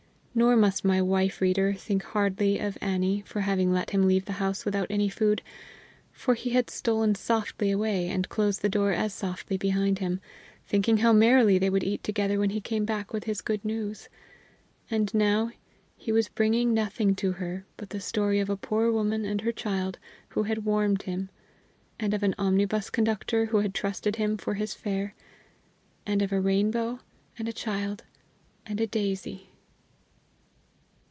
Nor 0.33 0.55
must 0.55 0.85
my 0.85 1.01
wife 1.01 1.41
reader 1.41 1.73
think 1.73 2.03
hardly 2.03 2.57
of 2.57 2.77
Annie 2.79 3.21
for 3.27 3.41
having 3.41 3.73
let 3.73 3.89
him 3.89 4.07
leave 4.07 4.23
the 4.23 4.31
house 4.39 4.63
without 4.63 4.87
any 4.89 5.09
food, 5.09 5.41
for 6.13 6.35
he 6.35 6.51
had 6.51 6.69
stolen 6.69 7.15
softly 7.15 7.69
away, 7.69 8.07
and 8.07 8.29
closed 8.29 8.61
the 8.61 8.69
door 8.69 8.93
as 8.93 9.13
softly 9.13 9.57
behind 9.57 9.99
him, 9.99 10.21
thinking 10.65 10.99
how 10.99 11.11
merrily 11.11 11.57
they 11.59 11.69
would 11.69 11.83
eat 11.83 12.01
together 12.01 12.39
when 12.39 12.51
he 12.51 12.61
came 12.61 12.85
back 12.85 13.11
with 13.11 13.25
his 13.25 13.41
good 13.41 13.65
news. 13.65 14.07
And 14.89 15.13
now 15.13 15.51
he 15.97 16.13
was 16.13 16.29
bringing 16.29 16.73
nothing 16.73 17.13
to 17.15 17.33
her 17.33 17.65
but 17.75 17.89
the 17.89 17.99
story 17.99 18.39
of 18.39 18.49
a 18.49 18.55
poor 18.55 18.89
woman 18.89 19.25
and 19.25 19.41
her 19.41 19.51
child 19.51 19.99
who 20.29 20.43
had 20.43 20.63
warmed 20.63 21.01
him, 21.01 21.29
and 21.99 22.13
of 22.13 22.23
an 22.23 22.35
omnibus 22.37 22.89
conductor 22.89 23.47
who 23.47 23.57
had 23.57 23.73
trusted 23.73 24.15
him 24.15 24.37
for 24.37 24.53
his 24.53 24.73
fare, 24.73 25.13
and 26.05 26.21
of 26.21 26.31
a 26.31 26.39
rainbow 26.39 27.01
and 27.37 27.49
a 27.49 27.53
child 27.53 28.05
and 28.65 28.79
a 28.79 28.87
daisy. 28.87 29.49